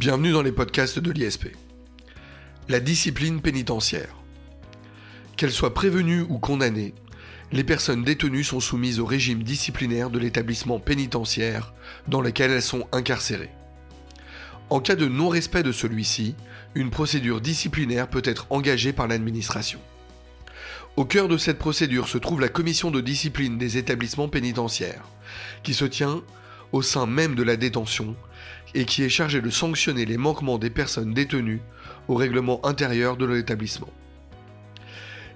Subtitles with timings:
[0.00, 1.48] Bienvenue dans les podcasts de l'ISP.
[2.70, 4.16] La discipline pénitentiaire.
[5.36, 6.94] Qu'elles soient prévenues ou condamnées,
[7.52, 11.74] les personnes détenues sont soumises au régime disciplinaire de l'établissement pénitentiaire
[12.08, 13.50] dans lequel elles sont incarcérées.
[14.70, 16.34] En cas de non-respect de celui-ci,
[16.74, 19.80] une procédure disciplinaire peut être engagée par l'administration.
[20.96, 25.04] Au cœur de cette procédure se trouve la commission de discipline des établissements pénitentiaires,
[25.62, 26.22] qui se tient
[26.72, 28.16] au sein même de la détention
[28.74, 31.60] et qui est chargé de sanctionner les manquements des personnes détenues
[32.08, 33.90] au règlement intérieur de l'établissement.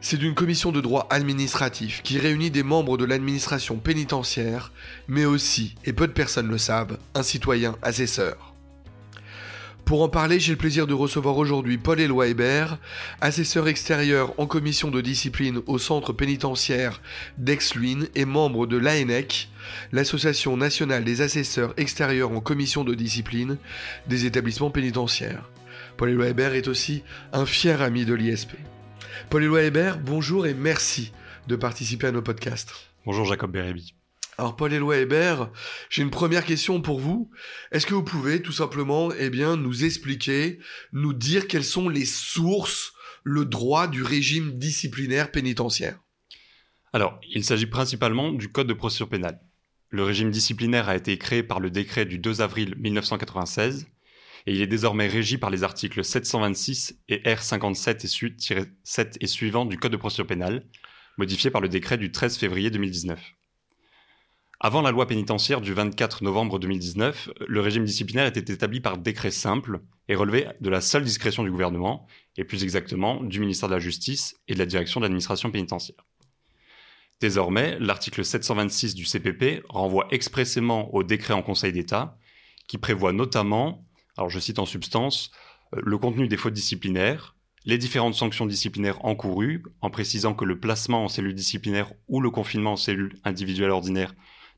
[0.00, 4.70] C'est une commission de droit administratif qui réunit des membres de l'administration pénitentiaire,
[5.08, 8.53] mais aussi, et peu de personnes le savent, un citoyen assesseur.
[9.84, 12.78] Pour en parler, j'ai le plaisir de recevoir aujourd'hui Paul-Éloi Hébert,
[13.20, 17.02] assesseur extérieur en commission de discipline au centre pénitentiaire
[17.36, 19.50] d'Aix-Luynes et membre de l'ANEC,
[19.92, 23.58] l'Association nationale des assesseurs extérieurs en commission de discipline
[24.06, 25.50] des établissements pénitentiaires.
[25.98, 27.02] Paul-Éloi Hébert est aussi
[27.34, 28.52] un fier ami de l'ISP.
[29.28, 31.12] Paul-Éloi Hébert, bonjour et merci
[31.46, 32.72] de participer à nos podcasts.
[33.04, 33.94] Bonjour Jacob Bérébi.
[34.36, 35.50] Alors Paul-Éloi Hébert,
[35.90, 37.30] j'ai une première question pour vous.
[37.70, 40.58] Est-ce que vous pouvez tout simplement eh bien, nous expliquer,
[40.92, 46.00] nous dire quelles sont les sources, le droit du régime disciplinaire pénitentiaire?
[46.92, 49.40] Alors, il s'agit principalement du Code de procédure pénale.
[49.90, 53.86] Le régime disciplinaire a été créé par le décret du 2 avril 1996
[54.46, 59.64] et il est désormais régi par les articles 726 et R57 et 7 et suivants
[59.64, 60.66] du Code de procédure pénale,
[61.18, 63.20] modifié par le décret du 13 février 2019.
[64.60, 69.32] Avant la loi pénitentiaire du 24 novembre 2019, le régime disciplinaire était établi par décret
[69.32, 73.74] simple et relevé de la seule discrétion du gouvernement, et plus exactement du ministère de
[73.74, 76.04] la Justice et de la direction de l'administration pénitentiaire.
[77.20, 82.18] Désormais, l'article 726 du CPP renvoie expressément au décret en Conseil d'État,
[82.68, 83.86] qui prévoit notamment,
[84.16, 85.30] alors je cite en substance,
[85.74, 90.60] euh, le contenu des fautes disciplinaires, les différentes sanctions disciplinaires encourues, en précisant que le
[90.60, 94.14] placement en cellule disciplinaire ou le confinement en cellule individuelle ordinaire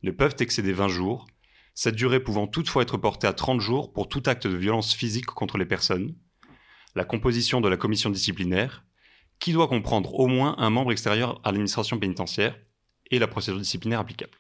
[0.07, 1.27] ne peuvent excéder 20 jours,
[1.75, 5.27] cette durée pouvant toutefois être portée à 30 jours pour tout acte de violence physique
[5.27, 6.15] contre les personnes,
[6.95, 8.85] la composition de la commission disciplinaire,
[9.41, 12.59] qui doit comprendre au moins un membre extérieur à l'administration pénitentiaire,
[13.11, 14.33] et la procédure disciplinaire applicable.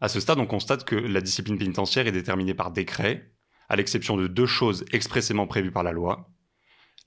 [0.00, 3.34] À ce stade, on constate que la discipline pénitentiaire est déterminée par décret,
[3.68, 6.30] à l'exception de deux choses expressément prévues par la loi,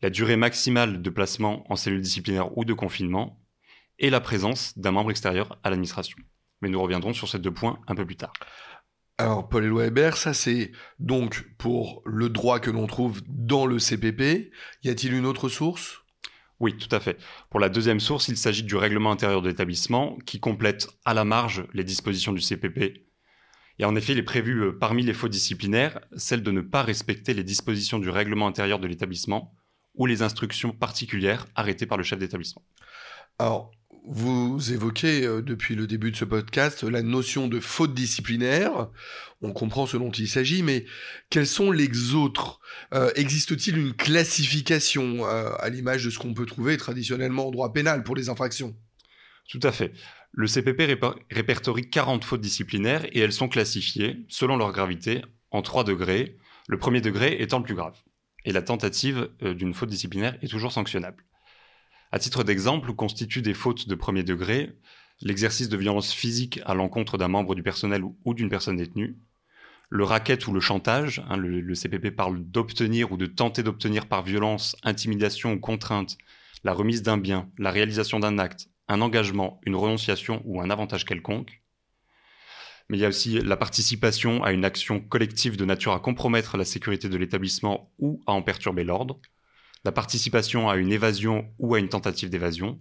[0.01, 3.41] la durée maximale de placement en cellule disciplinaire ou de confinement,
[3.99, 6.17] et la présence d'un membre extérieur à l'administration
[6.61, 8.33] mais nous reviendrons sur ces deux points un peu plus tard.
[9.17, 14.51] Alors, Paul-Éloi Hébert, ça c'est donc pour le droit que l'on trouve dans le CPP.
[14.83, 15.99] Y a-t-il une autre source?
[16.59, 17.17] Oui, tout à fait.
[17.49, 21.23] Pour la deuxième source, il s'agit du règlement intérieur de l'établissement qui complète à la
[21.23, 23.07] marge les dispositions du CPP.
[23.79, 26.83] Et en effet, il est prévu euh, parmi les fautes disciplinaires celle de ne pas
[26.83, 29.55] respecter les dispositions du règlement intérieur de l'établissement
[29.95, 32.63] ou les instructions particulières arrêtées par le chef d'établissement.
[33.39, 33.71] Alors,
[34.03, 38.89] vous évoquez euh, depuis le début de ce podcast la notion de faute disciplinaire.
[39.41, 40.85] On comprend ce dont il s'agit, mais
[41.29, 42.59] quels sont les autres?
[42.93, 47.73] Euh, Existe-t-il une classification euh, à l'image de ce qu'on peut trouver traditionnellement en droit
[47.73, 48.75] pénal pour les infractions?
[49.49, 49.91] Tout à fait.
[50.31, 55.83] Le CPP répertorie 40 fautes disciplinaires et elles sont classifiées, selon leur gravité, en trois
[55.83, 57.97] degrés, le premier degré étant le plus grave.
[58.45, 61.25] Et la tentative d'une faute disciplinaire est toujours sanctionnable.
[62.11, 64.75] À titre d'exemple, constituent des fautes de premier degré
[65.21, 69.17] l'exercice de violence physique à l'encontre d'un membre du personnel ou d'une personne détenue,
[69.89, 74.23] le racket ou le chantage, hein, le, CPP parle d'obtenir ou de tenter d'obtenir par
[74.23, 76.17] violence, intimidation ou contrainte
[76.63, 81.05] la remise d'un bien, la réalisation d'un acte, un engagement, une renonciation ou un avantage
[81.05, 81.61] quelconque.
[82.89, 86.57] Mais il y a aussi la participation à une action collective de nature à compromettre
[86.57, 89.19] la sécurité de l'établissement ou à en perturber l'ordre,
[89.83, 92.79] la participation à une évasion ou à une tentative d'évasion,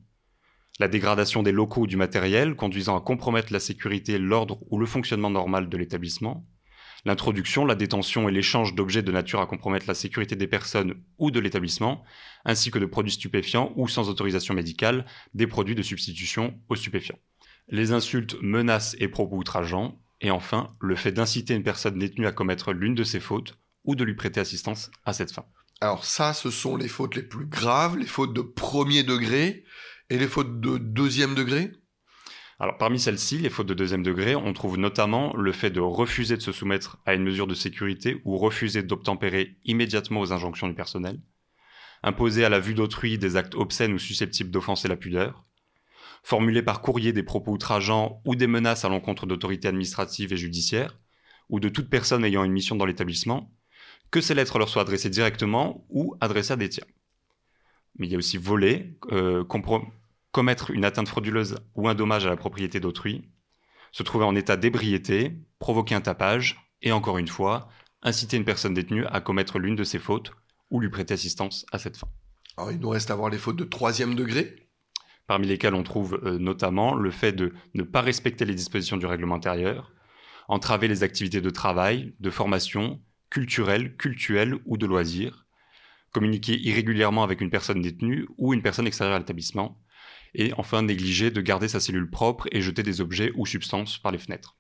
[0.79, 4.87] la dégradation des locaux ou du matériel conduisant à compromettre la sécurité, l'ordre ou le
[4.87, 6.47] fonctionnement normal de l'établissement,
[7.05, 11.31] l'introduction, la détention et l'échange d'objets de nature à compromettre la sécurité des personnes ou
[11.31, 12.05] de l'établissement,
[12.45, 17.19] ainsi que de produits stupéfiants ou sans autorisation médicale, des produits de substitution aux stupéfiants.
[17.69, 22.33] Les insultes, menaces et propos outrageants, et enfin le fait d'inciter une personne détenue à
[22.33, 25.47] commettre l'une de ces fautes ou de lui prêter assistance à cette fin.
[25.83, 29.65] Alors ça, ce sont les fautes les plus graves, les fautes de premier degré
[30.11, 31.73] et les fautes de deuxième degré?
[32.59, 36.37] Alors parmi celles-ci, les fautes de deuxième degré, on trouve notamment le fait de refuser
[36.37, 40.75] de se soumettre à une mesure de sécurité ou refuser d'obtempérer immédiatement aux injonctions du
[40.75, 41.19] personnel,
[42.03, 45.47] imposer à la vue d'autrui des actes obscènes ou susceptibles d'offenser la pudeur,
[46.23, 50.99] formuler par courrier des propos outrageants ou des menaces à l'encontre d'autorités administratives et judiciaires,
[51.49, 53.51] ou de toute personne ayant une mission dans l'établissement,
[54.11, 56.87] que ces lettres leur soient adressées directement ou adressées à des tiers.
[57.99, 59.45] Mais il y a aussi voler, euh,
[60.33, 63.29] commettre une atteinte frauduleuse ou un dommage à la propriété d'autrui,
[63.93, 67.69] se trouver en état d'ébriété, provoquer un tapage, et encore une fois,
[68.03, 70.33] inciter une personne détenue à commettre l'une de ces fautes
[70.71, 72.09] ou lui prêter assistance à cette fin.
[72.57, 74.69] Alors il nous reste à voir les fautes de troisième degré.
[75.27, 79.07] Parmi lesquelles on trouve euh, notamment le fait de ne pas respecter les dispositions du
[79.07, 79.93] règlement intérieur,
[80.49, 85.47] entraver les activités de travail, de formation, culturelles, cultuelles ou de loisirs,
[86.13, 89.81] communiquer irrégulièrement avec une personne détenue ou une personne extérieure à l'établissement,
[90.35, 94.13] et enfin négliger de garder sa cellule propre et jeter des objets ou substances par
[94.13, 94.57] les fenêtres.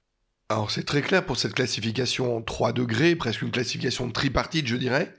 [0.48, 4.74] Alors c'est très clair pour cette classification en 3 degrés, presque une classification tripartite je
[4.74, 5.14] dirais.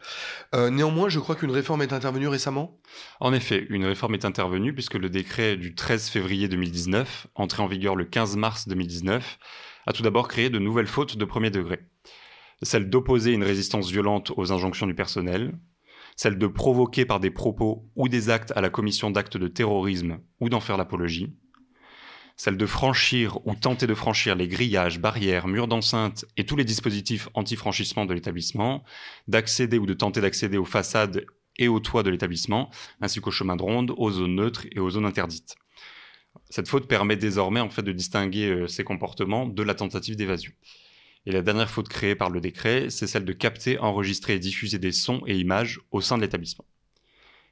[0.54, 2.82] Euh, néanmoins je crois qu'une réforme est intervenue récemment.
[3.22, 7.68] En effet, une réforme est intervenue puisque le décret du 13 février 2019, entré en
[7.68, 9.40] vigueur le 15 mars 2019,
[9.88, 11.80] a tout d'abord créé de nouvelles fautes de premier degré.
[12.64, 15.58] Celle d'opposer une résistance violente aux injonctions du personnel,
[16.16, 20.20] celle de provoquer par des propos ou des actes à la commission d'actes de terrorisme
[20.40, 21.34] ou d'en faire l'apologie,
[22.36, 26.64] celle de franchir ou tenter de franchir les grillages, barrières, murs d'enceinte et tous les
[26.64, 28.84] dispositifs anti-franchissement de l'établissement,
[29.28, 31.26] d'accéder ou de tenter d'accéder aux façades
[31.58, 32.70] et aux toits de l'établissement,
[33.02, 35.56] ainsi qu'aux chemins de ronde, aux zones neutres et aux zones interdites.
[36.50, 40.52] Cette faute permet désormais en fait de distinguer euh, ces comportements de la tentative d'évasion.
[41.26, 44.80] Et la dernière faute créée par le décret, c'est celle de capter, enregistrer et diffuser
[44.80, 46.66] des sons et images au sein de l'établissement.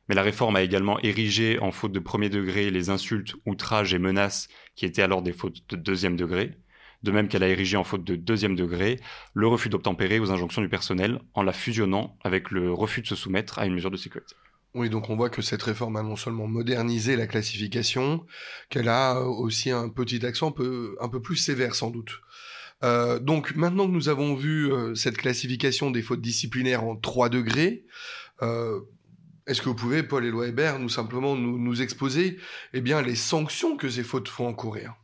[0.07, 3.99] Mais la réforme a également érigé en faute de premier degré les insultes, outrages et
[3.99, 6.57] menaces qui étaient alors des fautes de deuxième degré,
[7.03, 8.99] de même qu'elle a érigé en faute de deuxième degré
[9.33, 13.15] le refus d'obtempérer aux injonctions du personnel en la fusionnant avec le refus de se
[13.15, 14.35] soumettre à une mesure de sécurité.
[14.75, 18.25] Oui, donc on voit que cette réforme a non seulement modernisé la classification,
[18.69, 22.21] qu'elle a aussi un petit accent un peu, plus sévère sans doute.
[22.83, 27.29] Euh, donc maintenant que nous avons vu euh, cette classification des fautes disciplinaires en trois
[27.29, 27.85] degrés,
[28.41, 28.79] euh,
[29.47, 32.37] est-ce que vous pouvez, Paul Éloi Hébert, nous simplement nous, exposer
[32.73, 34.95] eh bien, les sanctions que ces fautes font encourir?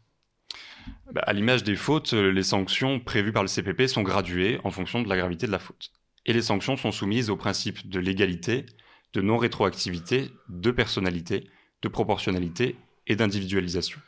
[1.11, 5.01] Bah, À l'image des fautes, les sanctions prévues par le CPP sont graduées en fonction
[5.01, 5.91] de la gravité de la faute.
[6.27, 8.67] Et les sanctions sont soumises au principe de légalité,
[9.13, 11.49] de non-rétroactivité, de personnalité,
[11.81, 12.75] de proportionnalité
[13.07, 13.99] et d'individualisation.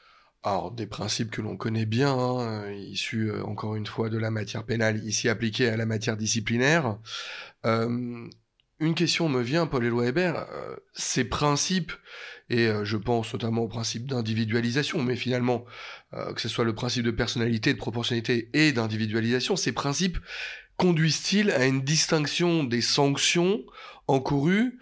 [0.44, 4.32] Alors, des principes que l'on connaît bien, hein, issus euh, encore une fois de la
[4.32, 7.00] matière pénale, ici appliqués à la matière disciplinaire.
[7.66, 8.28] Euh,
[8.80, 10.48] une question me vient, Paul Éloi Hébert.
[10.54, 11.92] Euh, ces principes,
[12.50, 15.66] et je pense notamment au principe d'individualisation, mais finalement,
[16.14, 20.18] que ce soit le principe de personnalité, de proportionnalité et d'individualisation, ces principes
[20.78, 23.66] conduisent-ils à une distinction des sanctions
[24.08, 24.80] encourues,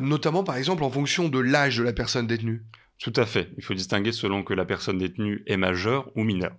[0.00, 2.62] notamment par exemple en fonction de l'âge de la personne détenue?
[3.02, 3.50] Tout à fait.
[3.56, 6.56] Il faut distinguer selon que la personne détenue est majeure ou mineure.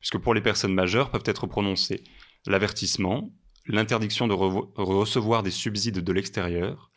[0.00, 2.04] Puisque pour les personnes majeures peuvent être prononcés
[2.46, 3.30] l'avertissement,
[3.66, 6.90] l'interdiction de recevoir des subsides de l'extérieur,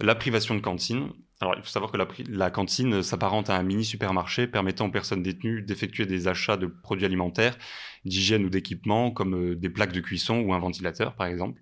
[0.00, 1.10] la privation de cantine.
[1.40, 1.98] Alors, il faut savoir que
[2.28, 6.66] la, cantine s'apparente à un mini supermarché permettant aux personnes détenues d'effectuer des achats de
[6.66, 7.58] produits alimentaires,
[8.04, 11.60] d'hygiène ou d'équipements, comme euh, des plaques de cuisson ou un ventilateur, par exemple.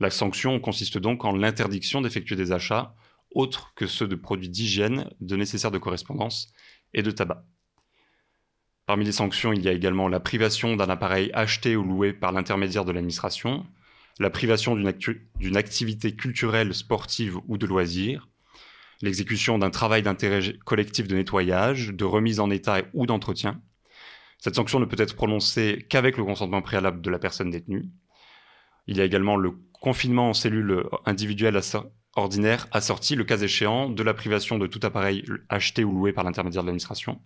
[0.00, 2.94] La sanction consiste donc en l'interdiction d'effectuer des achats
[3.34, 6.52] autres que ceux de produits d'hygiène, de nécessaires de correspondance
[6.94, 7.44] et de tabac.
[8.86, 12.32] Parmi les sanctions, il y a également la privation d'un appareil acheté ou loué par
[12.32, 13.66] l'intermédiaire de l'administration,
[14.18, 18.28] la privation d'une activité culturelle, sportive ou de loisir,
[19.00, 23.60] l'exécution d'un travail d'intérêt collectif de nettoyage, de remise en état ou d'entretien.
[24.38, 27.88] Cette sanction ne peut être prononcée qu'avec le consentement préalable de la personne détenue.
[28.88, 31.56] Il y a également le confinement en cellule individuelle
[32.14, 36.24] ordinaire assorti, le cas échéant, de la privation de tout appareil acheté ou loué par
[36.24, 37.20] l'intermédiaire de l'administration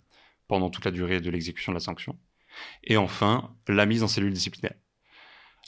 [0.49, 2.19] pendant toute la durée de l'exécution de la sanction.
[2.85, 4.75] Et enfin, la mise en cellule disciplinaire.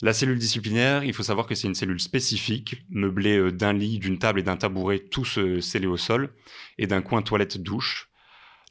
[0.01, 3.99] La cellule disciplinaire, il faut savoir que c'est une cellule spécifique, meublée euh, d'un lit,
[3.99, 6.33] d'une table et d'un tabouret, tous euh, scellés au sol,
[6.77, 8.09] et d'un coin toilette-douche.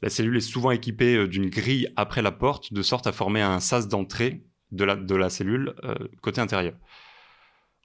[0.01, 3.41] La cellule est souvent équipée euh, d'une grille après la porte, de sorte à former
[3.41, 5.75] un sas d'entrée de la, de la cellule
[6.21, 6.73] côté intérieur.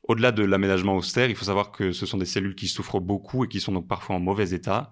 [0.06, 3.44] Au-delà de l'aménagement austère, il faut savoir que ce sont des cellules qui souffrent beaucoup
[3.44, 4.90] et qui sont donc parfois en mauvais état.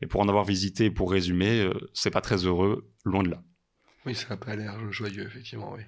[0.00, 3.42] Et pour en avoir visité, pour résumer, euh, c'est pas très heureux, loin de là.
[4.06, 5.82] Oui, ça n'a pas l'air joyeux, effectivement, oui.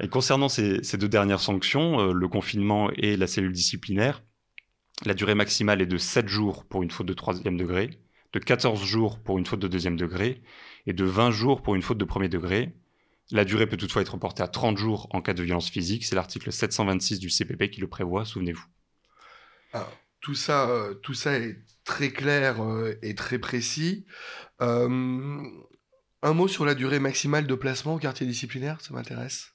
[0.00, 4.22] Et concernant ces, deux dernières sanctions, euh, le confinement et la cellule disciplinaire,
[5.04, 7.90] la durée maximale est de 7 jours pour une faute de troisième degré,
[8.32, 10.42] de 14 jours pour une faute de deuxième degré
[10.86, 12.74] et de 20 jours pour une faute de premier degré.
[13.32, 16.04] La durée peut toutefois être portée à 30 jours en cas de violence physique.
[16.04, 18.64] C'est l'article 726 du CPP qui le prévoit, souvenez-vous.
[19.72, 19.88] Ah,
[20.20, 24.06] tout, ça, euh, tout ça est très clair euh, et très précis.
[24.62, 25.42] Euh,
[26.22, 29.52] un mot sur la durée maximale de placement au quartier disciplinaire, ça m'intéresse.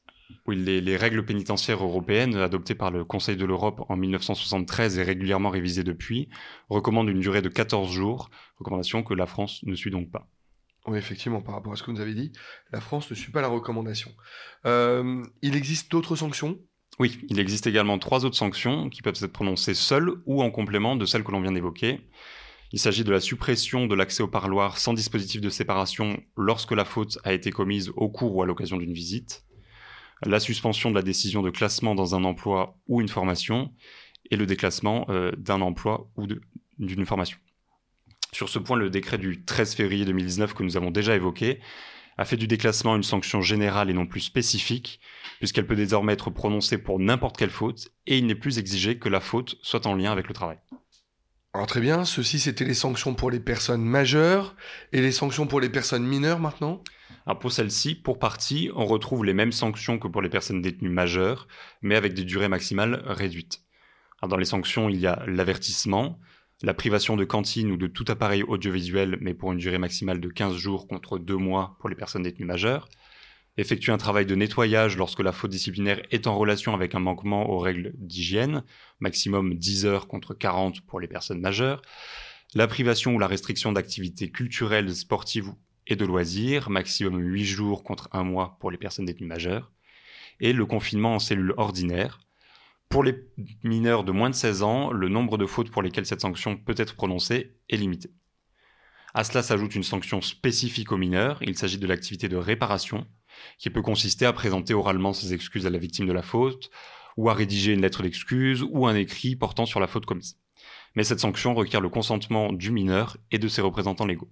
[0.47, 5.49] Oui, les, règles pénitentiaires européennes adoptées par le Conseil de l'Europe en 1973 et régulièrement
[5.49, 6.29] révisées depuis
[6.69, 10.27] recommandent une durée de 14 jours, recommandation que la France ne suit donc pas.
[10.87, 12.31] Oui, effectivement, par rapport à ce que vous avez dit,
[12.71, 14.11] la France ne suit pas la recommandation.
[14.65, 16.57] Euh, il existe d'autres sanctions?
[16.99, 20.95] Oui, il existe également trois autres sanctions qui peuvent être prononcées seules ou en complément
[20.95, 22.01] de celles que l'on vient d'évoquer.
[22.71, 26.85] Il s'agit de la suppression de l'accès au parloir sans dispositif de séparation lorsque la
[26.85, 29.45] faute a été commise au cours ou à l'occasion d'une visite,
[30.25, 33.71] la suspension de la décision de classement dans un emploi ou une formation,
[34.29, 36.25] et le déclassement euh, d'un emploi ou
[36.79, 37.37] d'une formation.
[38.33, 41.59] Sur ce point, le décret du 13 février 2019 que nous avons déjà évoqué
[42.17, 45.01] a fait du déclassement une sanction générale et non plus spécifique,
[45.39, 49.09] puisqu'elle peut désormais être prononcée pour n'importe quelle faute, et il n'est plus exigé que
[49.09, 50.57] la faute soit en lien avec le travail.
[51.53, 54.55] Alors très bien, ceci c'était les sanctions pour les personnes majeures,
[54.93, 56.83] et les sanctions pour les personnes mineures maintenant?
[57.25, 60.89] Alors pour celle-ci, pour partie, on retrouve les mêmes sanctions que pour les personnes détenues
[60.89, 61.49] majeures,
[61.81, 63.61] mais avec des durées maximales réduites.
[64.25, 66.17] dans les sanctions, il y a l'avertissement,
[66.63, 70.29] la privation de cantine ou de tout appareil audiovisuel, mais pour une durée maximale de
[70.29, 72.87] 15 jours contre 2 mois pour les personnes détenues majeures,
[73.57, 77.49] effectuer un travail de nettoyage lorsque la faute disciplinaire est en relation avec un manquement
[77.49, 78.63] aux règles d'hygiène,
[78.99, 81.81] maximum 10 heures contre 40 pour les personnes majeures,
[82.53, 85.51] la privation ou la restriction d'activités culturelles, sportives
[85.87, 89.71] et de loisirs, maximum 8 jours contre 1 mois pour les personnes détenues majeures,
[90.39, 92.19] et le confinement en cellule ordinaire,
[92.91, 93.15] pour les
[93.63, 96.75] mineurs de moins de 16 ans, le nombre de fautes pour lesquelles cette sanction peut
[96.77, 98.11] être prononcée est limité.
[99.13, 103.07] À cela s'ajoute une sanction spécifique aux mineurs, il s'agit de l'activité de réparation,
[103.57, 106.69] qui peut consister à présenter oralement ses excuses à la victime de la faute,
[107.15, 110.37] ou à rédiger une lettre d'excuse, ou un écrit portant sur la faute commise.
[110.95, 114.31] Mais cette sanction requiert le consentement du mineur et de ses représentants légaux.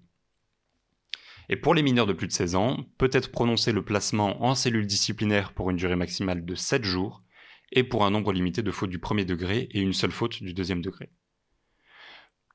[1.47, 4.53] Et pour les mineurs de plus de 16 ans, peut être prononcé le placement en
[4.53, 7.23] cellule disciplinaire pour une durée maximale de 7 jours,
[7.71, 10.53] et pour un nombre limité de fautes du premier degré et une seule faute du
[10.53, 11.09] deuxième degré.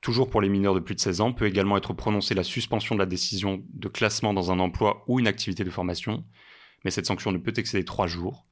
[0.01, 2.93] Toujours pour les mineurs de plus de 16 ans, peut également être prononcée la suspension
[2.95, 6.23] de la décision de classement dans un emploi ou une activité de formation,
[6.83, 8.45] mais cette sanction ne peut excéder 3 jours,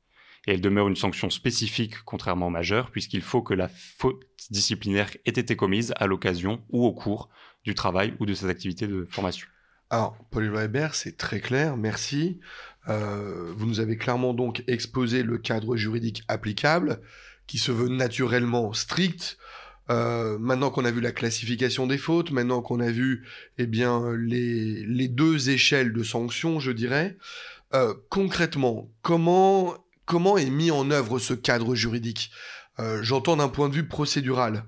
[0.47, 5.11] et elle demeure une sanction spécifique contrairement aux majeurs, puisqu'il faut que la faute disciplinaire
[5.25, 7.29] ait été commise à l'occasion ou au cours
[7.63, 9.47] du travail ou de ses activités de formation.
[9.93, 12.39] Alors, Paul Weber, c'est très clair, merci.
[12.89, 16.99] Euh, vous nous avez clairement donc exposé le cadre juridique applicable,
[17.45, 19.37] qui se veut naturellement strict.
[19.91, 23.23] Euh, maintenant qu'on a vu la classification des fautes, maintenant qu'on a vu
[23.59, 27.15] eh bien, les, deux échelles de sanctions, je dirais,
[27.75, 29.77] euh, concrètement, comment
[30.39, 32.31] est mis en œuvre ce cadre juridique?
[33.01, 34.63] J'entends d'un point de vue procédural.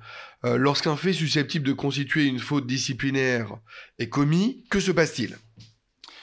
[0.45, 3.57] Lorsqu'un fait susceptible de constituer une faute disciplinaire
[3.97, 5.37] est commis, que se passe-t-il?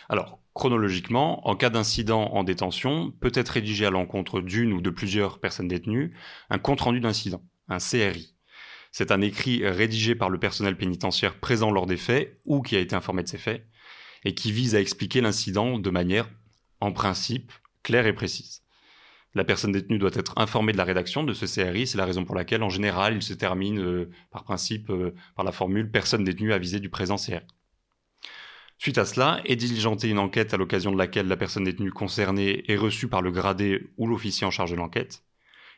[0.09, 4.91] Alors, Chronologiquement, en cas d'incident en détention, peut être rédigé à l'encontre d'une ou de
[4.91, 6.14] plusieurs personnes détenues
[6.50, 8.35] un compte-rendu d'incident, un CRI.
[8.91, 12.81] C'est un écrit rédigé par le personnel pénitentiaire présent lors des faits ou qui a
[12.81, 13.67] été informé de ces faits,
[14.25, 16.29] et qui vise à expliquer l'incident de manière,
[16.81, 17.50] en principe,
[17.83, 18.62] claire et précise.
[19.34, 22.24] La personne détenue doit être informée de la rédaction de ce CRI, c'est la raison
[22.24, 26.22] pour laquelle, en général, il se termine euh, par principe euh, par la formule personne
[26.22, 27.40] détenue avisée du présent CRI.
[28.76, 32.64] Suite à cela, est diligentée une enquête à l'occasion de laquelle la personne détenue concernée
[32.70, 35.22] est reçue par le gradé ou l'officier en charge de l'enquête.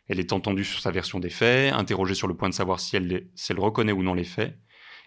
[0.09, 2.97] Elle est entendue sur sa version des faits, interrogée sur le point de savoir si
[2.97, 4.59] elle, reconnaît ou non les faits,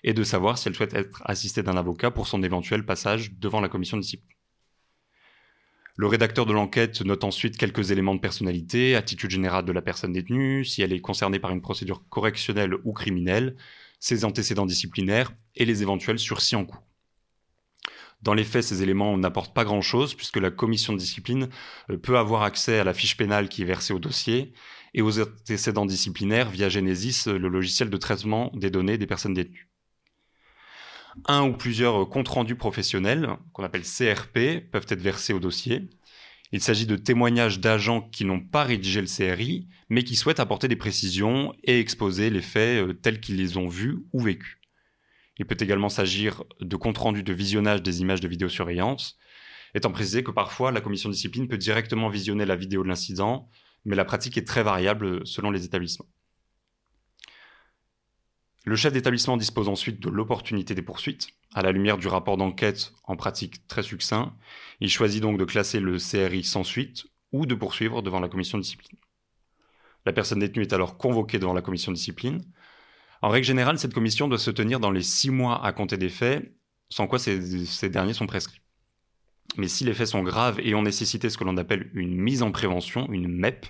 [0.03, 3.61] et de savoir si elle souhaite être assistée d'un avocat pour son éventuel passage devant
[3.61, 4.36] la commission discipline.
[5.99, 10.13] Le rédacteur de l'enquête note ensuite quelques éléments de personnalité, attitude générale de la personne
[10.13, 13.55] détenue, si elle est concernée par une procédure correctionnelle ou criminelle,
[13.99, 16.83] ses antécédents disciplinaires et les éventuels sursis en cours.
[18.21, 21.49] Dans les faits, ces éléments n'apportent pas grand-chose puisque la commission de discipline
[21.89, 24.53] euh, peut avoir accès à la fiche pénale qui est versée au dossier
[24.93, 29.67] et aux antécédents disciplinaires via Genesis, le logiciel de traitement des données des personnes détenues.
[31.25, 35.89] Un ou plusieurs euh, comptes rendus professionnels, qu'on appelle CRP, peuvent être versés au dossier.
[36.51, 40.67] Il s'agit de témoignages d'agents qui n'ont pas rédigé le CRI, mais qui souhaitent apporter
[40.67, 44.57] des précisions et exposer les faits tels qu'ils les ont vus ou vécus.
[45.39, 49.17] Il peut également s'agir de compte rendu de visionnage des images de vidéosurveillance,
[49.75, 53.49] étant précisé que parfois la commission discipline peut directement visionner la vidéo de l'incident,
[53.85, 56.07] mais la pratique est très variable selon les établissements.
[58.67, 61.29] Le chef d'établissement dispose ensuite de l'opportunité des poursuites.
[61.53, 64.35] À la lumière du rapport d'enquête, en pratique très succinct,
[64.81, 68.57] il choisit donc de classer le CRI sans suite ou de poursuivre devant la commission
[68.57, 68.97] de discipline.
[70.05, 72.43] La personne détenue est alors convoquée devant la commission de discipline.
[73.21, 76.09] En règle générale, cette commission doit se tenir dans les six mois à compter des
[76.09, 76.53] faits,
[76.89, 77.39] sans quoi ces,
[77.87, 78.59] derniers sont prescrits.
[79.55, 82.43] Mais si les faits sont graves et ont nécessité ce que l'on appelle une mise
[82.43, 83.65] en prévention, une MEP,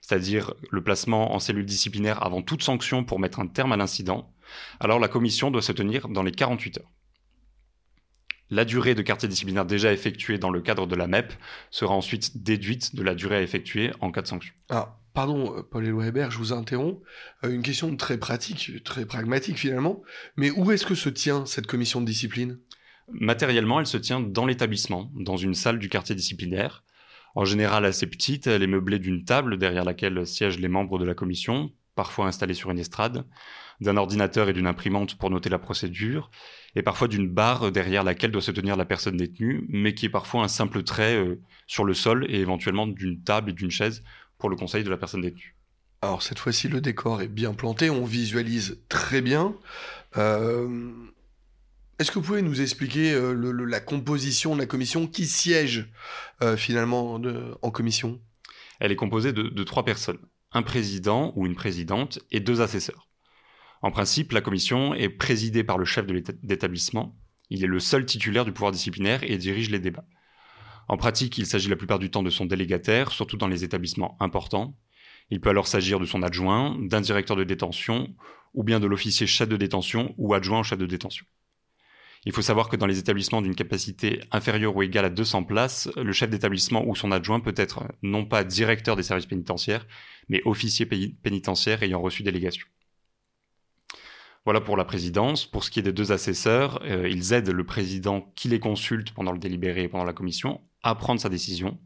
[0.00, 4.32] c'est-à-dire le placement en cellule disciplinaire avant toute sanction pour mettre un terme à l'incident,
[4.78, 6.90] alors la commission doit se tenir dans les 48 heures.
[8.50, 11.32] La durée de quartier disciplinaire déjà effectuée dans le cadre de la MEP
[11.70, 14.52] sera ensuite déduite de la durée à effectuer en cas de sanction.
[14.68, 17.00] Ah, pardon, euh, Paul Éloi je vous interromps.
[17.44, 20.02] Euh, une question très pratique, très pragmatique finalement.
[20.36, 22.58] Mais où est-ce que se tient cette commission de discipline?
[23.08, 26.84] Matériellement, elle se tient dans l'établissement, dans une salle du quartier disciplinaire.
[27.34, 31.04] En général assez petite, elle est meublée d'une table derrière laquelle siègent les membres de
[31.04, 33.26] la commission, parfois installés sur une estrade,
[33.80, 36.30] d'un ordinateur et d'une imprimante pour noter la procédure,
[36.74, 40.10] et parfois d'une barre derrière laquelle doit se tenir la personne détenue, mais qui est
[40.10, 44.02] parfois un simple trait euh, sur le sol et éventuellement d'une table et d'une chaise
[44.38, 45.56] pour le conseil de la personne détenue.
[46.02, 49.54] Alors cette fois-ci, le décor est bien planté, on visualise très bien.
[50.16, 50.90] Euh,
[51.98, 53.32] est-ce que vous pouvez nous expliquer euh,
[53.66, 55.90] la composition de la commission qui siège
[56.56, 57.20] finalement
[57.62, 58.20] en commission?
[58.80, 60.18] Elle est composée de trois personnes,
[60.52, 63.08] un président ou une présidente et deux assesseurs.
[63.82, 67.18] En principe, la commission est présidée par le chef de l'établissement.
[67.50, 70.06] Il est le seul titulaire du pouvoir disciplinaire et dirige les débats.
[70.88, 74.16] En pratique, il s'agit la plupart du temps de son délégataire, surtout dans les établissements
[74.20, 74.76] importants.
[75.30, 78.14] Il peut alors s'agir de son adjoint, d'un directeur de détention,
[78.54, 81.26] ou bien de l'officier chef de détention ou adjoint au chef de détention.
[82.24, 85.88] Il faut savoir que dans les établissements d'une capacité inférieure ou égale à 200 places,
[85.96, 89.86] le chef d'établissement ou son adjoint peut être non pas directeur des services pénitentiaires,
[90.28, 92.66] mais officier pénitentiaire ayant reçu délégation.
[94.44, 95.46] Voilà pour la présidence.
[95.46, 99.12] Pour ce qui est des deux assesseurs, euh, ils aident le président qui les consulte
[99.12, 101.78] pendant le délibéré et pendant la commission à prendre sa décision.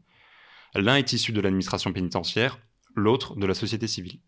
[0.73, 2.59] L'un est issu de l'administration pénitentiaire,
[2.95, 4.19] l'autre de la société civile.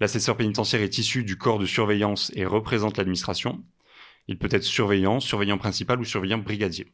[0.00, 3.62] L'assesseur pénitentiaire est issu du corps de surveillance et représente l'administration.
[4.28, 6.86] Il peut être surveillant, surveillant principal ou surveillant brigadier.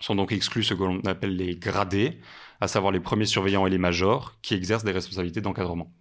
[0.00, 2.20] Sont donc exclus ce que l'on appelle les gradés,
[2.60, 5.92] à savoir les premiers surveillants et les majors, qui exercent des responsabilités d'encadrement.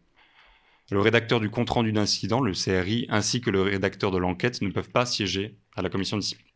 [0.89, 4.89] Le rédacteur du compte-rendu d'incident, le CRI, ainsi que le rédacteur de l'enquête ne peuvent
[4.89, 6.48] pas siéger à la commission de discipline.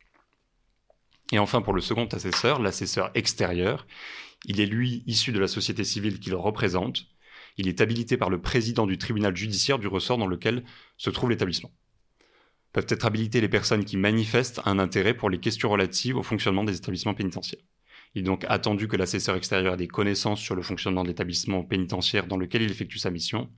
[1.33, 3.87] Et enfin, pour le second assesseur, l'assesseur extérieur,
[4.45, 7.07] il est lui issu de la société civile qu'il représente.
[7.57, 10.63] Il est habilité par le président du tribunal judiciaire du ressort dans lequel
[10.97, 11.71] se trouve l'établissement.
[12.73, 16.63] Peuvent être habilités les personnes qui manifestent un intérêt pour les questions relatives au fonctionnement
[16.63, 17.61] des établissements pénitentiaires.
[18.13, 21.63] Il est donc attendu que l'assesseur extérieur ait des connaissances sur le fonctionnement de l'établissement
[21.63, 23.49] pénitentiaire dans lequel il effectue sa mission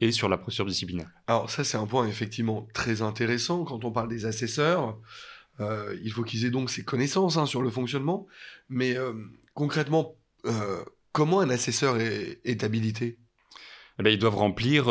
[0.00, 1.10] et sur la procédure disciplinaire.
[1.26, 4.98] Alors ça, c'est un point effectivement très intéressant quand on parle des assesseurs.
[5.60, 8.26] Euh, il faut qu'ils aient donc ces connaissances hein, sur le fonctionnement.
[8.68, 9.12] Mais euh,
[9.54, 13.18] concrètement, euh, comment un assesseur est, habilité?
[13.98, 14.86] Eh ben, ils doivent remplir,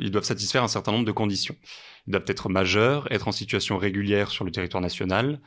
[0.00, 1.56] ils doivent satisfaire un certain nombre de conditions.
[2.06, 5.40] Ils doivent être majeurs, être en situation régulière sur le territoire national,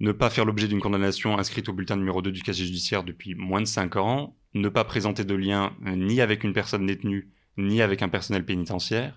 [0.00, 3.34] ne pas faire l'objet d'une condamnation inscrite au bulletin numéro 2 du casier judiciaire depuis
[3.34, 7.30] moins de 5 ans, ne pas présenter de lien euh, ni avec une personne détenue,
[7.58, 9.16] ni avec un personnel pénitentiaire,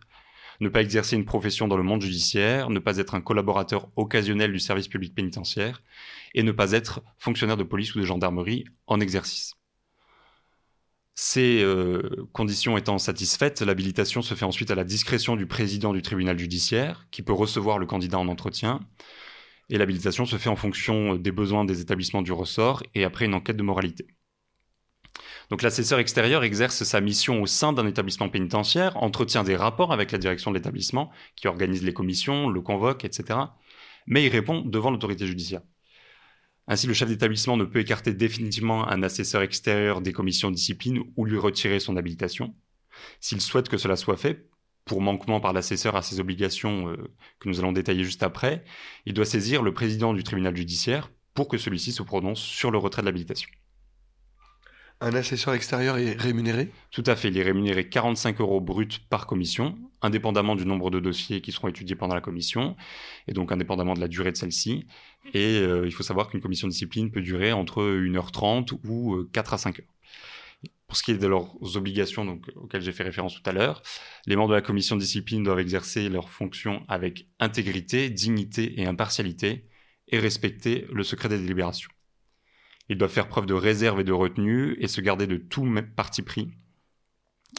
[0.59, 4.51] ne pas exercer une profession dans le monde judiciaire, ne pas être un collaborateur occasionnel
[4.51, 5.81] du service public pénitentiaire,
[6.35, 9.53] et ne pas être fonctionnaire de police ou de gendarmerie en exercice.
[11.15, 16.01] Ces euh, conditions étant satisfaites, l'habilitation se fait ensuite à la discrétion du président du
[16.01, 18.79] tribunal judiciaire, qui peut recevoir le candidat en entretien,
[19.69, 23.35] et l'habilitation se fait en fonction des besoins des établissements du ressort et après une
[23.35, 24.07] enquête de moralité.
[25.49, 30.11] Donc l'assesseur extérieur exerce sa mission au sein d'un établissement pénitentiaire, entretient des rapports avec
[30.11, 33.39] la direction de l'établissement, qui organise les commissions, le convoque, etc.
[34.07, 35.61] Mais il répond devant l'autorité judiciaire.
[36.67, 41.01] Ainsi, le chef d'établissement ne peut écarter définitivement un assesseur extérieur des commissions de discipline
[41.17, 42.55] ou lui retirer son habilitation.
[43.19, 44.49] S'il souhaite que cela soit fait,
[44.85, 46.97] pour manquement par l'assesseur à ses obligations euh,
[47.39, 48.63] que nous allons détailler juste après,
[49.05, 52.77] il doit saisir le président du tribunal judiciaire pour que celui-ci se prononce sur le
[52.77, 53.49] retrait de l'habilitation.
[55.05, 56.71] Un assesseur extérieur est rémunéré?
[56.89, 61.01] Tout à fait, il est rémunéré 45 euros brut par commission, indépendamment du nombre de
[61.01, 62.77] dossiers qui seront étudiés pendant la commission,
[63.27, 64.87] et donc indépendamment de la durée de celle-ci.
[65.33, 69.51] Et euh, il faut savoir qu'une commission de discipline peut durer entre 1h30 ou 4
[69.51, 70.71] euh, à 5 heures.
[70.87, 73.83] Pour ce qui est de leurs obligations donc, auxquelles j'ai fait référence tout à l'heure,
[74.25, 78.85] les membres de la commission de discipline doivent exercer leurs fonctions avec intégrité, dignité et
[78.85, 79.67] impartialité
[80.07, 81.89] et respecter le secret des délibérations.
[82.89, 86.21] Ils doivent faire preuve de réserve et de retenue et se garder de tout parti
[86.21, 86.51] pris.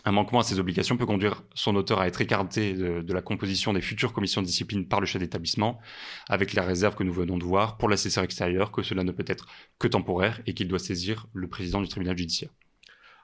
[0.05, 3.73] Un manquement à ces obligations peut conduire son auteur à être écarté de, la composition
[3.73, 5.81] des futures commissions de discipline par le chef d'établissement,
[6.29, 9.25] avec la réserve que nous venons de voir pour l'assesseur extérieur que cela ne peut
[9.27, 9.47] être
[9.79, 12.51] que temporaire et qu'il doit saisir le président du tribunal judiciaire.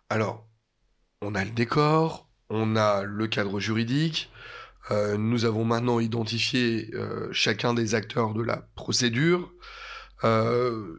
[0.08, 0.46] Alors,
[1.22, 4.30] on a le décor, on a le cadre juridique,
[4.90, 9.52] euh, nous avons maintenant identifié euh, chacun des acteurs de la procédure.
[10.24, 10.98] Euh,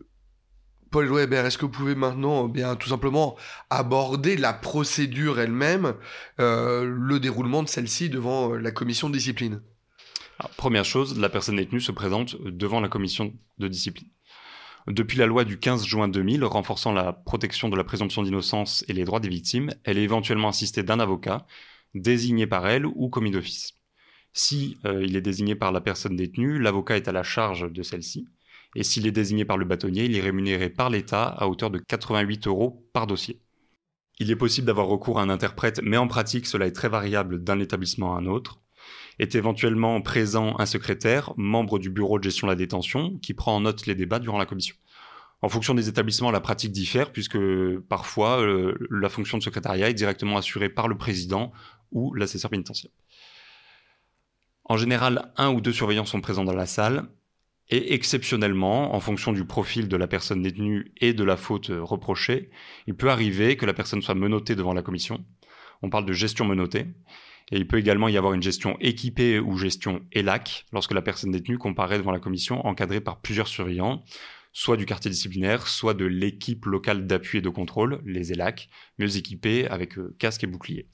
[0.91, 3.38] Paul Weber, est-ce que vous pouvez maintenant bien tout simplement
[3.69, 5.93] aborder la procédure elle-même,
[6.38, 9.62] le déroulement de celle-ci devant la commission de discipline?
[10.58, 14.10] Première chose, la personne détenue se présente devant la commission de discipline.
[14.88, 18.93] Depuis la loi du 15 juin 2000 renforçant la protection de la présomption d'innocence et
[18.93, 21.45] les droits des victimes, elle est éventuellement assistée d'un avocat
[21.93, 23.73] désigné par elle ou commis d'office.
[24.34, 27.84] Si euh, il est désigné par la personne détenue, l'avocat est à la charge de
[27.84, 28.27] celle-ci.
[28.75, 31.79] Et s'il est désigné par le bâtonnier, il est rémunéré par l'État à hauteur de
[31.79, 33.41] 88 euros par dossier.
[34.19, 37.43] Il est possible d'avoir recours à un interprète, mais en pratique, cela est très variable
[37.43, 38.62] d'un établissement à un autre
[39.19, 43.55] est éventuellement présent un secrétaire, membre du bureau de gestion de la détention, qui prend
[43.55, 44.75] en note les débats durant la commission.
[45.43, 47.38] En fonction des établissements, la pratique diffère puisque
[47.89, 51.51] parfois euh, la fonction de secrétariat est directement assurée par le président
[51.91, 52.91] ou l'assesseur pénitentiaire.
[54.65, 57.07] En général, un ou deux surveillants sont présents dans la salle
[57.71, 62.49] et exceptionnellement, en fonction du profil de la personne détenue et de la faute reprochée,
[62.86, 65.23] il peut arriver que la personne soit menottée devant la commission.
[65.81, 66.88] On parle de gestion menottée.
[67.53, 71.31] Et il peut également y avoir une gestion équipée ou gestion ELAC lorsque la personne
[71.31, 74.03] détenue comparaît devant la commission encadrée par plusieurs surveillants,
[74.53, 79.17] soit du quartier disciplinaire, soit de l'équipe locale d'appui et de contrôle, les ELAC, mieux
[79.17, 80.88] équipés avec euh, casque et bouclier.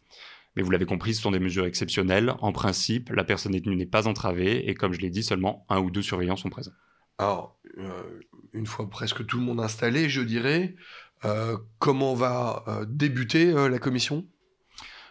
[0.57, 2.33] Mais vous l'avez compris, ce sont des mesures exceptionnelles.
[2.39, 5.79] En principe, la personne détenue n'est pas entravée et comme je l'ai dit, seulement un
[5.79, 6.71] ou deux surveillants sont présents.
[7.19, 8.21] Alors, euh,
[8.53, 10.75] une fois presque tout le monde installé, je dirais,
[11.25, 14.25] euh, comment va débuter la commission?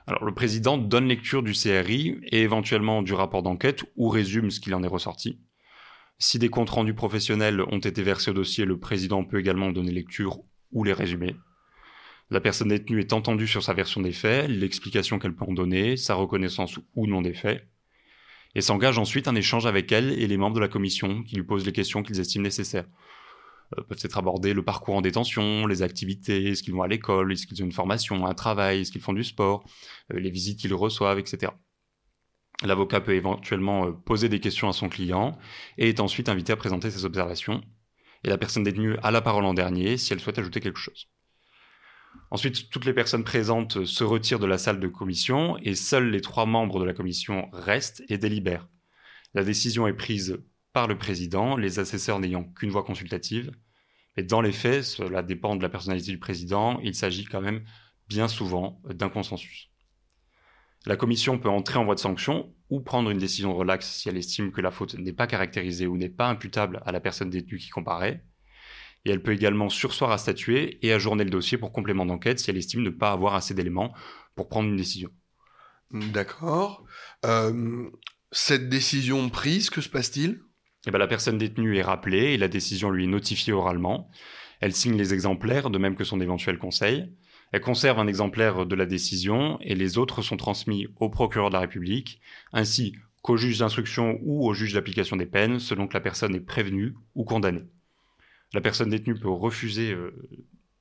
[0.08, 4.58] Alors, le président donne lecture du CRI et éventuellement du rapport d'enquête ou résume ce
[4.58, 5.38] qu'il en est ressorti.
[6.18, 9.92] Si des comptes rendus professionnels ont été versés au dossier, le président peut également donner
[9.92, 10.40] lecture
[10.72, 11.36] ou les résumer.
[12.30, 15.96] La personne détenue est entendue sur sa version des faits, l'explication qu'elle peut en donner,
[15.96, 17.68] sa reconnaissance ou non des faits,
[18.56, 21.44] et s'engage ensuite un échange avec elle et les membres de la commission qui lui
[21.44, 22.86] posent les questions qu'ils estiment nécessaires.
[23.78, 27.32] Euh, peuvent être abordés le parcours en détention, les activités, est-ce qu'ils vont à l'école,
[27.32, 29.64] est-ce qu'ils ont une formation, un travail, est-ce qu'ils font du sport,
[30.12, 31.52] euh, les visites qu'ils reçoivent, etc.
[32.64, 35.38] L'avocat peut éventuellement euh, poser des questions à son client
[35.78, 37.62] et est ensuite invité à présenter ses observations.
[38.24, 41.08] Et la personne détenue a la parole en dernier si elle souhaite ajouter quelque chose.
[42.30, 46.20] Ensuite, toutes les personnes présentes se retirent de la salle de commission et seuls les
[46.20, 48.68] trois membres de la commission restent et délibèrent.
[49.34, 50.38] La décision est prise
[50.72, 53.50] par le président, les assesseurs n'ayant qu'une voix consultative.
[54.16, 57.64] Mais dans les faits, cela dépend de la personnalité du président, il s'agit quand même
[58.08, 59.70] bien souvent d'un consensus.
[60.86, 64.16] La commission peut entrer en voie de sanction ou prendre une décision relaxe si elle
[64.16, 67.58] estime que la faute n'est pas caractérisée ou n'est pas imputable à la personne détenue
[67.58, 68.24] qui comparaît.
[69.06, 72.50] Et elle peut également sursoir à statuer et ajourner le dossier pour complément d'enquête si
[72.50, 73.94] elle estime ne pas avoir assez d'éléments
[74.34, 75.10] pour prendre une décision.
[75.92, 76.84] D'accord.
[77.24, 77.88] Euh,
[78.32, 80.40] cette décision prise, que se passe-t-il?
[80.88, 84.10] Eh ben, la personne détenue est rappelée et la décision lui est notifiée oralement.
[84.58, 87.08] Elle signe les exemplaires, de même que son éventuel conseil.
[87.52, 91.54] Elle conserve un exemplaire de la décision et les autres sont transmis au procureur de
[91.54, 92.20] la République,
[92.52, 96.40] ainsi qu'au juge d'instruction ou au juge d'application des peines, selon que la personne est
[96.40, 97.66] prévenue ou condamnée.
[98.54, 100.12] La personne détenue peut refuser euh,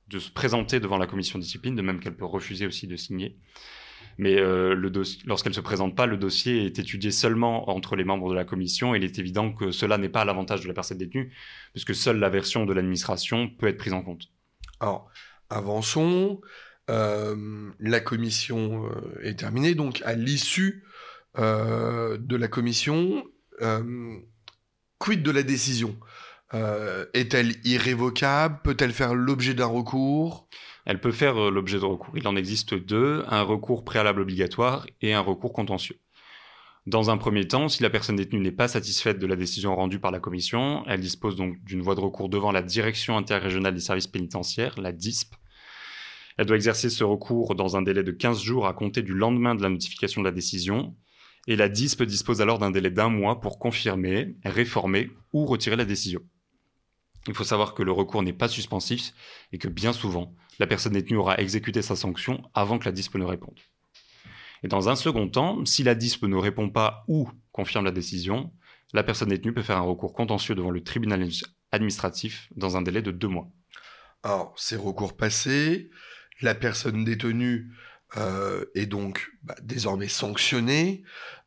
[0.08, 3.38] de se présenter devant la commission discipline, de même qu'elle peut refuser aussi de signer.
[4.18, 4.74] Mais euh,
[5.26, 8.46] lorsqu'elle ne se présente pas, le dossier est étudié seulement entre les membres de la
[8.46, 11.34] commission il est évident que cela n'est pas à l'avantage de la personne détenue,
[11.72, 14.22] puisque seule la version de l'administration peut être prise en compte.
[14.80, 15.10] Alors,
[15.50, 16.40] avançons.
[16.88, 18.88] Euh, la commission
[19.22, 20.84] est terminée, donc à l'issue
[21.36, 23.24] de la commission,
[24.98, 25.98] quid de la décision?
[26.52, 28.60] Est-elle irrévocable?
[28.62, 30.48] Peut-elle faire l'objet d'un recours?
[30.86, 32.16] Elle peut faire euh, l'objet de recours.
[32.16, 35.98] Il en existe deux, un recours préalable obligatoire et un recours contentieux.
[36.86, 39.98] Dans un premier temps, si la personne détenue n'est pas satisfaite de la décision rendue
[39.98, 43.80] par la commission, elle dispose donc d'une voie de recours devant la Direction interrégionale des
[43.80, 45.34] services pénitentiaires, la DISP.
[46.38, 49.56] Elle doit exercer ce recours dans un délai de 15 jours à compter du lendemain
[49.56, 50.94] de la notification de la décision,
[51.48, 55.84] et la DISP dispose alors d'un délai d'un mois pour confirmer, réformer ou retirer la
[55.84, 56.20] décision.
[57.26, 59.12] Il faut savoir que le recours n'est pas suspensif
[59.52, 63.16] et que bien souvent, la personne détenue aura exécuté sa sanction avant que la DISP
[63.16, 63.58] ne réponde.
[64.62, 68.52] Et dans un second temps, si la DISP ne répond pas ou confirme la décision,
[68.92, 71.28] la personne détenue peut faire un recours contentieux devant le tribunal
[71.72, 73.48] administratif dans un délai de deux mois.
[74.22, 75.90] Alors, ces recours passés,
[76.40, 77.72] la personne détenue
[78.16, 81.02] euh, est donc bah, désormais sanctionnée.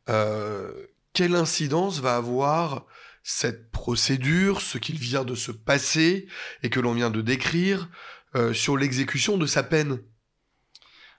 [0.08, 2.86] Euh, quelle incidence va avoir
[3.22, 6.26] cette procédure, ce qu'il vient de se passer
[6.62, 7.88] et que l'on vient de décrire
[8.34, 10.00] euh, sur l'exécution de sa peine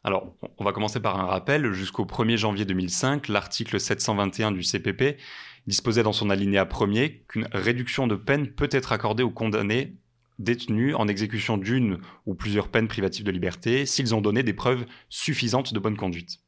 [0.04, 1.74] alors, on va commencer par un rappel.
[1.74, 5.20] Jusqu'au 1er janvier 2005, l'article 721 du CPP
[5.68, 9.98] disposait dans son alinéa premier qu'une réduction de peine peut être accordée aux condamnés
[10.40, 14.86] détenus en exécution d'une ou plusieurs peines privatives de liberté s'ils ont donné des preuves
[15.10, 16.40] suffisantes de bonne conduite.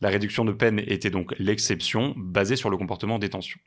[0.00, 3.60] La réduction de peine était donc l'exception basée sur le comportement en détention.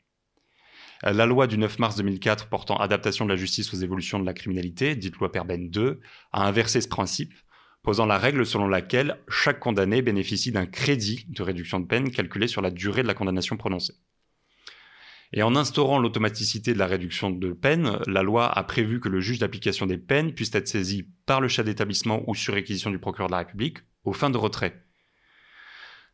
[1.02, 4.34] La loi du 9 mars 2004 portant adaptation de la justice aux évolutions de la
[4.34, 5.98] criminalité, dite loi Perben 2,
[6.32, 7.34] a inversé ce principe,
[7.82, 12.46] posant la règle selon laquelle chaque condamné bénéficie d'un crédit de réduction de peine calculé
[12.46, 13.94] sur la durée de la condamnation prononcée.
[15.32, 19.20] Et en instaurant l'automaticité de la réduction de peine, la loi a prévu que le
[19.20, 23.00] juge d'application des peines puisse être saisi par le chef d'établissement ou sur réquisition du
[23.00, 24.84] procureur de la République aux fins de retrait.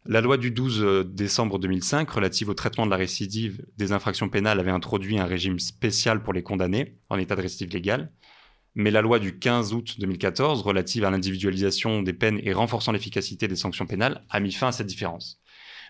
[0.07, 4.29] La loi du 12 euh, décembre 2005 relative au traitement de la récidive des infractions
[4.29, 8.11] pénales avait introduit un régime spécial pour les condamnés en état de récidive légale,
[8.75, 13.49] mais la loi du 15 août 2014 relative à l'individualisation des peines et renforçant l'efficacité
[13.49, 15.41] des sanctions pénales a mis fin à cette différence.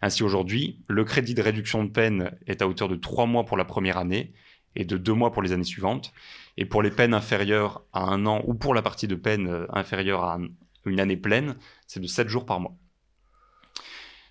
[0.01, 3.57] Ainsi aujourd'hui, le crédit de réduction de peine est à hauteur de 3 mois pour
[3.57, 4.33] la première année
[4.75, 6.13] et de 2 mois pour les années suivantes.
[6.57, 9.67] Et pour les peines inférieures à un an ou pour la partie de peine euh,
[9.71, 10.39] inférieure à
[10.87, 12.77] une année pleine, c'est de 7 jours par mois.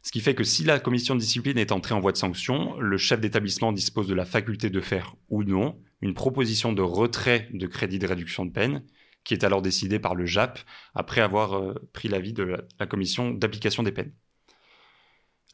[0.08, 2.80] Ce qui fait que si la commission de discipline est entrée en voie de sanction,
[2.80, 7.50] le chef d'établissement dispose de la faculté de faire ou non une proposition de retrait
[7.52, 8.86] de crédit de réduction de peine,
[9.26, 10.60] qui est alors décidée par le JAP
[10.96, 14.14] après avoir euh, pris l'avis de la commission d'application des peines.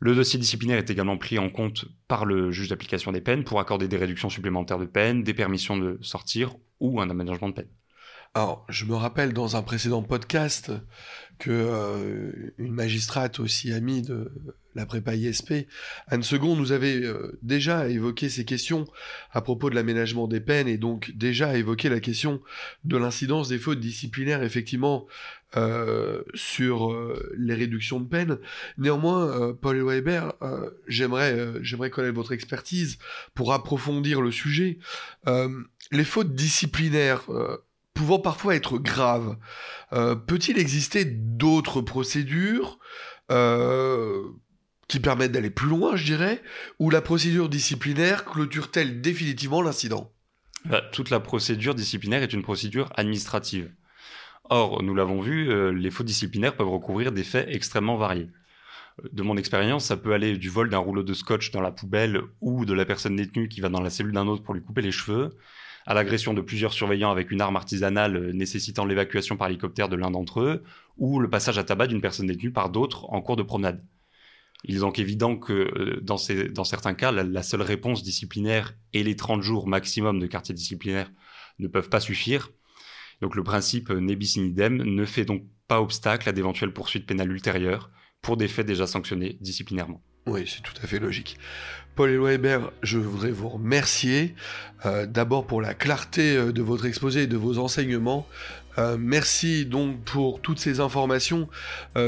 [0.01, 3.59] Le dossier disciplinaire est également pris en compte par le juge d'application des peines pour
[3.59, 7.69] accorder des réductions supplémentaires de peine, des permissions de sortir ou un aménagement de peine.
[8.35, 10.71] Alors, je me rappelle dans un précédent podcast
[11.39, 14.31] que euh, une magistrate aussi amie de
[14.75, 15.67] la prépa ISP,
[16.07, 18.87] Anne Second, nous avait euh, déjà évoqué ces questions
[19.31, 22.41] à propos de l'aménagement des peines et donc déjà évoqué la question
[22.83, 25.05] de l'incidence des fautes disciplinaires effectivement
[25.55, 26.95] euh, sur
[27.37, 28.39] les réductions de peine.
[28.79, 30.33] Néanmoins, Paul Weber,
[30.87, 32.97] j'aimerais j'aimerais connaître votre expertise
[33.35, 34.79] pour approfondir le sujet.
[35.91, 37.29] les fautes disciplinaires
[37.93, 39.37] pouvant parfois être grave.
[39.93, 42.79] Euh, peut-il exister d'autres procédures
[43.31, 44.23] euh,
[44.87, 46.41] qui permettent d'aller plus loin, je dirais,
[46.79, 50.11] ou la procédure disciplinaire clôture-t-elle définitivement l'incident?
[50.65, 53.71] Bah, Toute la procédure disciplinaire est une procédure administrative.
[54.49, 58.29] Or, nous l'avons vu, euh, les fautes disciplinaires peuvent recouvrir des faits extrêmement variés.
[59.11, 62.21] De mon expérience, ça peut aller du vol d'un rouleau de scotch dans la poubelle
[62.41, 64.81] ou de la personne détenue qui va dans la cellule d'un autre pour lui couper
[64.81, 65.31] les cheveux,
[65.85, 69.95] à l'agression de plusieurs surveillants avec une arme artisanale euh, nécessitant l'évacuation par hélicoptère de
[69.95, 70.63] l'un d'entre eux,
[70.97, 73.83] ou le passage à tabac d'une personne détenue par d'autres en cours de promenade.
[74.63, 79.15] Il est donc évident que euh, dans, certains cas, la, seule réponse disciplinaire et les
[79.15, 81.11] 30 jours maximum de quartier disciplinaire
[81.59, 82.49] ne peuvent pas suffire.
[83.21, 87.05] Donc le principe euh, nebis in idem ne fait donc pas obstacle à d'éventuelles poursuites
[87.05, 87.91] pénales ultérieures
[88.21, 90.01] pour des faits déjà sanctionnés disciplinairement.
[90.25, 91.37] Oui, c'est tout à fait logique.
[91.95, 94.33] Paul Éloi Hébert, je voudrais vous remercier
[94.85, 98.27] euh, d'abord pour la clarté euh, de votre exposé et de vos enseignements.
[98.79, 101.47] Euh, merci donc pour toutes ces informations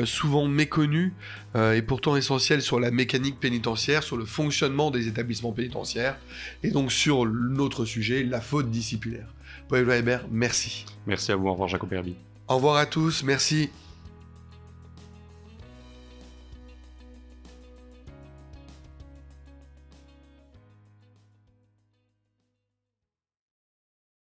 [0.06, 1.14] souvent méconnues
[1.56, 6.18] et pourtant essentielles sur la mécanique pénitentiaire, sur le fonctionnement des établissements pénitentiaires
[6.64, 9.28] et donc sur notre sujet, la faute disciplinaire.
[9.70, 10.86] Paul Éloi Hébert, merci.
[11.06, 12.16] Merci à vous, au revoir Jacob Herby.
[12.48, 13.70] Au revoir à tous, merci.